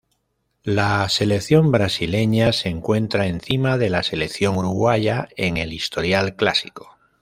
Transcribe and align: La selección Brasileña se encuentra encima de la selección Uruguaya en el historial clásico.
La 0.63 1.07
selección 1.09 1.71
Brasileña 1.71 2.53
se 2.53 2.69
encuentra 2.69 3.27
encima 3.27 3.77
de 3.77 3.91
la 3.91 4.01
selección 4.01 4.57
Uruguaya 4.57 5.29
en 5.37 5.57
el 5.57 5.73
historial 5.73 6.35
clásico. 6.35 6.97